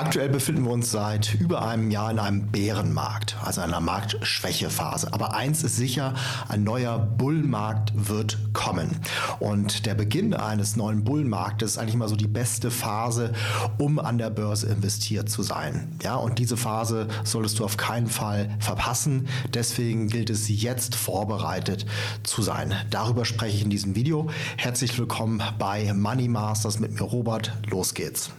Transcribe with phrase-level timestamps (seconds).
[0.00, 5.12] Aktuell befinden wir uns seit über einem Jahr in einem Bärenmarkt, also einer Marktschwächephase.
[5.12, 6.14] Aber eins ist sicher,
[6.48, 8.98] ein neuer Bullmarkt wird kommen.
[9.40, 13.34] Und der Beginn eines neuen Bullmarktes ist eigentlich mal so die beste Phase,
[13.76, 15.98] um an der Börse investiert zu sein.
[16.02, 19.28] Ja, und diese Phase solltest du auf keinen Fall verpassen.
[19.52, 21.84] Deswegen gilt es jetzt vorbereitet
[22.22, 22.74] zu sein.
[22.88, 24.30] Darüber spreche ich in diesem Video.
[24.56, 27.52] Herzlich willkommen bei Money Masters mit mir Robert.
[27.68, 28.30] Los geht's.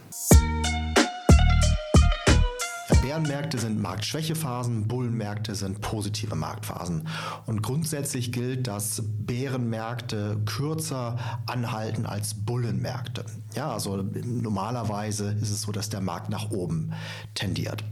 [3.00, 7.08] Bärenmärkte sind Marktschwächephasen, Bullenmärkte sind positive Marktphasen.
[7.46, 13.24] Und grundsätzlich gilt, dass Bärenmärkte kürzer anhalten als Bullenmärkte.
[13.54, 16.92] Ja, also normalerweise ist es so, dass der Markt nach oben
[17.34, 17.84] tendiert.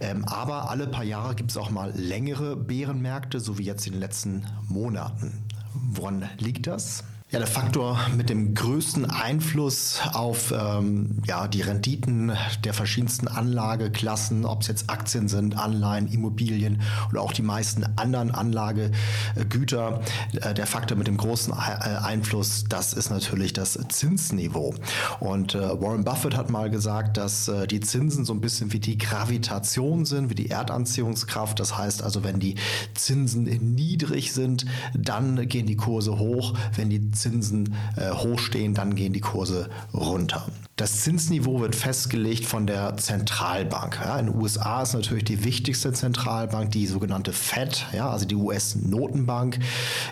[0.00, 3.94] Ähm, aber alle paar Jahre gibt es auch mal längere Bärenmärkte, so wie jetzt in
[3.94, 5.44] den letzten Monaten.
[5.74, 7.04] Woran liegt das?
[7.30, 12.32] Ja, der Faktor mit dem größten Einfluss auf ähm, ja, die Renditen
[12.64, 16.80] der verschiedensten Anlageklassen, ob es jetzt Aktien sind, Anleihen, Immobilien
[17.10, 20.00] oder auch die meisten anderen Anlagegüter,
[20.40, 24.74] äh, der Faktor mit dem großen äh, Einfluss, das ist natürlich das Zinsniveau.
[25.20, 28.80] Und äh, Warren Buffett hat mal gesagt, dass äh, die Zinsen so ein bisschen wie
[28.80, 31.60] die Gravitation sind, wie die Erdanziehungskraft.
[31.60, 32.54] Das heißt also, wenn die
[32.94, 36.54] Zinsen niedrig sind, dann gehen die Kurse hoch.
[36.74, 40.46] Wenn die Zinsen äh, hochstehen, dann gehen die Kurse runter.
[40.76, 43.98] Das Zinsniveau wird festgelegt von der Zentralbank.
[44.00, 48.36] Ja, in den USA ist natürlich die wichtigste Zentralbank die sogenannte Fed, ja, also die
[48.36, 49.58] US-Notenbank.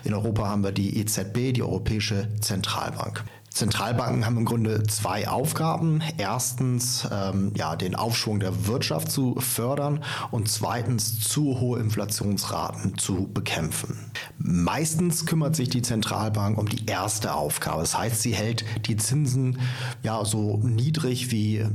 [0.03, 3.23] In Europa haben wir die EZB, die Europäische Zentralbank.
[3.57, 6.01] Zentralbanken haben im Grunde zwei Aufgaben.
[6.17, 13.27] Erstens ähm, ja, den Aufschwung der Wirtschaft zu fördern und zweitens zu hohe Inflationsraten zu
[13.33, 14.11] bekämpfen.
[14.37, 17.81] Meistens kümmert sich die Zentralbank um die erste Aufgabe.
[17.81, 19.57] Das heißt, sie hält die Zinsen
[20.03, 21.65] ja so niedrig wie,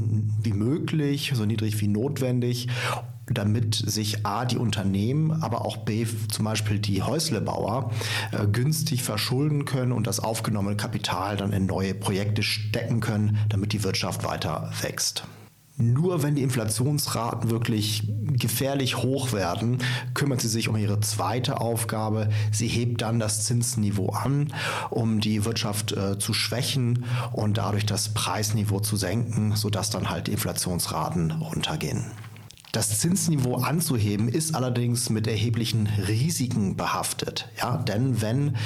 [0.42, 2.68] wie möglich, so niedrig wie notwendig
[3.26, 7.90] damit sich A, die Unternehmen, aber auch B, zum Beispiel die Häuslebauer,
[8.32, 13.72] äh, günstig verschulden können und das aufgenommene Kapital dann in neue Projekte stecken können, damit
[13.72, 15.24] die Wirtschaft weiter wächst.
[15.78, 19.78] Nur wenn die Inflationsraten wirklich gefährlich hoch werden,
[20.12, 22.28] kümmert sie sich um ihre zweite Aufgabe.
[22.52, 24.52] Sie hebt dann das Zinsniveau an,
[24.90, 30.26] um die Wirtschaft äh, zu schwächen und dadurch das Preisniveau zu senken, sodass dann halt
[30.26, 32.04] die Inflationsraten runtergehen.
[32.72, 37.50] Das Zinsniveau anzuheben ist allerdings mit erheblichen Risiken behaftet.
[37.60, 38.56] Ja, denn wenn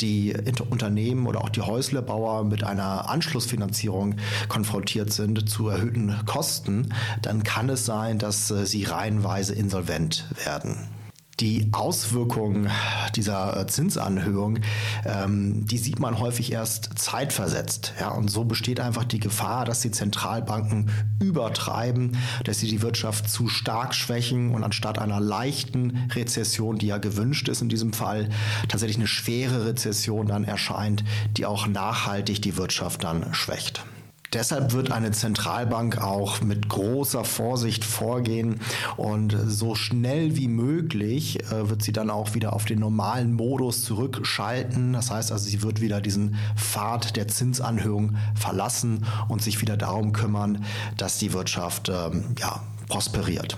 [0.00, 0.36] die
[0.70, 4.14] Unternehmen oder auch die Häuslebauer mit einer Anschlussfinanzierung
[4.48, 10.95] konfrontiert sind zu erhöhten Kosten, dann kann es sein, dass äh, sie reihenweise insolvent werden.
[11.40, 12.70] Die Auswirkungen
[13.14, 14.60] dieser äh, Zinsanhöhung,
[15.04, 17.92] ähm, die sieht man häufig erst zeitversetzt.
[18.00, 23.28] Ja, und so besteht einfach die Gefahr, dass die Zentralbanken übertreiben, dass sie die Wirtschaft
[23.28, 28.30] zu stark schwächen und anstatt einer leichten Rezession, die ja gewünscht ist in diesem Fall,
[28.68, 31.04] tatsächlich eine schwere Rezession dann erscheint,
[31.36, 33.84] die auch nachhaltig die Wirtschaft dann schwächt.
[34.32, 38.60] Deshalb wird eine Zentralbank auch mit großer Vorsicht vorgehen
[38.96, 43.84] und so schnell wie möglich äh, wird sie dann auch wieder auf den normalen Modus
[43.84, 44.92] zurückschalten.
[44.92, 50.12] Das heißt also, sie wird wieder diesen Pfad der Zinsanhöhung verlassen und sich wieder darum
[50.12, 50.64] kümmern,
[50.96, 53.56] dass die Wirtschaft ähm, ja, prosperiert.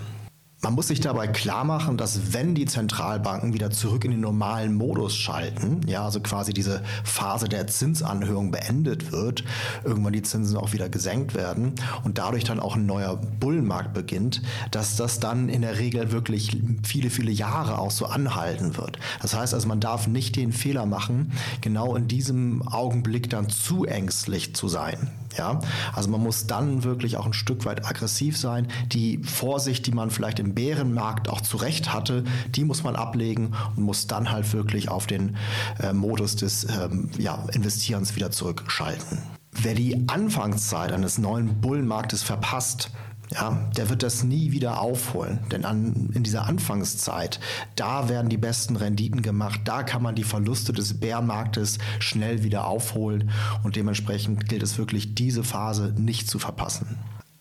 [0.61, 4.75] Man muss sich dabei klar machen, dass wenn die Zentralbanken wieder zurück in den normalen
[4.75, 9.45] Modus schalten, ja, also quasi diese Phase der Zinsanhörung beendet wird,
[9.85, 14.43] irgendwann die Zinsen auch wieder gesenkt werden und dadurch dann auch ein neuer Bullenmarkt beginnt,
[14.73, 18.99] dass das dann in der Regel wirklich viele, viele Jahre auch so anhalten wird.
[19.23, 21.31] Das heißt also, man darf nicht den Fehler machen,
[21.61, 25.09] genau in diesem Augenblick dann zu ängstlich zu sein.
[25.39, 25.61] Ja,
[25.95, 28.67] also man muss dann wirklich auch ein Stück weit aggressiv sein.
[28.91, 33.85] Die Vorsicht, die man vielleicht im Bärenmarkt auch zurecht hatte, die muss man ablegen und
[33.85, 35.37] muss dann halt wirklich auf den
[35.81, 39.19] äh, Modus des ähm, ja, Investierens wieder zurückschalten.
[39.53, 42.91] Wer die Anfangszeit eines neuen Bullenmarktes verpasst,
[43.31, 45.41] ja, der wird das nie wieder aufholen.
[45.53, 47.41] Denn an, in dieser Anfangszeit,
[47.77, 52.67] da werden die besten Renditen gemacht, da kann man die Verluste des Bärmarktes schnell wieder
[52.67, 53.31] aufholen
[53.63, 56.99] und dementsprechend gilt es wirklich, diese Phase nicht zu verpassen.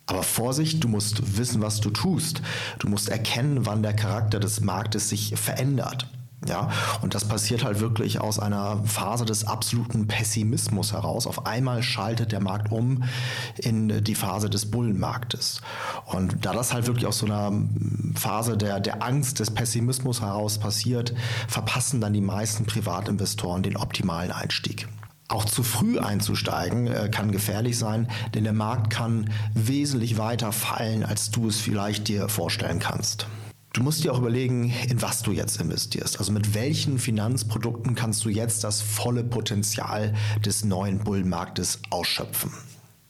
[0.08, 2.42] Aber Vorsicht, du musst wissen, was du tust.
[2.80, 6.08] Du musst erkennen, wann der Charakter des Marktes sich verändert.
[6.46, 6.70] Ja,
[7.02, 11.26] und das passiert halt wirklich aus einer Phase des absoluten Pessimismus heraus.
[11.26, 13.04] Auf einmal schaltet der Markt um
[13.58, 15.62] in die Phase des Bullenmarktes.
[16.06, 17.52] Und da das halt wirklich aus so einer
[18.14, 21.14] Phase der, der Angst, des Pessimismus heraus passiert,
[21.48, 24.88] verpassen dann die meisten Privatinvestoren den optimalen Einstieg.
[25.30, 31.04] Auch zu früh einzusteigen äh, kann gefährlich sein, denn der Markt kann wesentlich weiter fallen,
[31.04, 33.28] als du es vielleicht dir vorstellen kannst.
[33.78, 36.18] Du musst dir auch überlegen, in was du jetzt investierst.
[36.18, 42.52] Also mit welchen Finanzprodukten kannst du jetzt das volle Potenzial des neuen Bullenmarktes ausschöpfen.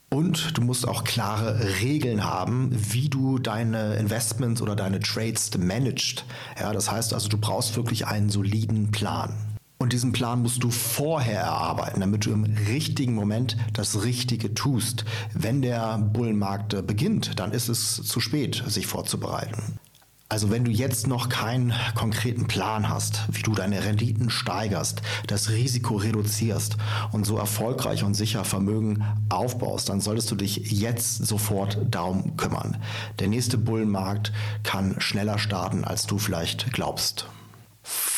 [0.10, 6.26] Und du musst auch klare Regeln haben, wie du deine Investments oder deine Trades managst.
[6.60, 9.34] Ja, das heißt also, du brauchst wirklich einen soliden Plan.
[9.78, 15.06] Und diesen Plan musst du vorher erarbeiten, damit du im richtigen Moment das Richtige tust.
[15.34, 19.80] Wenn der Bullenmarkt beginnt, dann ist es zu spät, sich vorzubereiten.
[20.30, 25.50] Also wenn du jetzt noch keinen konkreten Plan hast, wie du deine Renditen steigerst, das
[25.52, 26.76] Risiko reduzierst
[27.14, 32.76] und so erfolgreich und sicher Vermögen aufbaust, dann solltest du dich jetzt sofort darum kümmern.
[33.20, 34.34] Der nächste Bullenmarkt
[34.64, 37.28] kann schneller starten, als du vielleicht glaubst.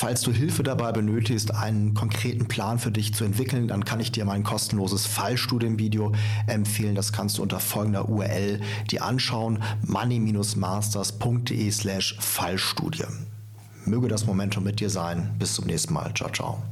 [0.01, 4.13] Falls du Hilfe dabei benötigst, einen konkreten Plan für dich zu entwickeln, dann kann ich
[4.13, 6.13] dir mein kostenloses Fallstudienvideo
[6.47, 6.95] empfehlen.
[6.95, 13.03] Das kannst du unter folgender URL dir anschauen: money-masters.de slash Fallstudie.
[13.83, 15.35] Möge das Momentum mit dir sein.
[15.37, 16.13] Bis zum nächsten Mal.
[16.13, 16.63] Ciao, ciao.